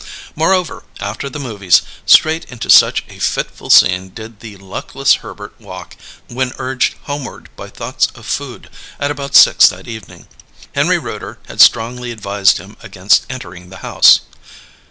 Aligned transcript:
Moreover, 0.35 0.81
after 0.99 1.29
the 1.29 1.37
movies, 1.37 1.83
straight 2.07 2.45
into 2.45 2.71
such 2.71 3.03
a 3.07 3.19
fitful 3.19 3.69
scene 3.69 4.09
did 4.09 4.39
the 4.39 4.57
luckless 4.57 5.17
Herbert 5.21 5.53
walk 5.61 5.95
when 6.27 6.53
urged 6.57 6.95
homeward 7.03 7.49
by 7.55 7.69
thoughts 7.69 8.07
of 8.15 8.25
food, 8.25 8.71
at 8.99 9.11
about 9.11 9.35
six 9.35 9.67
that 9.69 9.87
evening. 9.87 10.25
Henry 10.73 10.97
Rooter 10.97 11.37
had 11.47 11.61
strongly 11.61 12.09
advised 12.09 12.57
him 12.57 12.77
against 12.81 13.27
entering 13.29 13.69
the 13.69 13.77
house. 13.85 14.21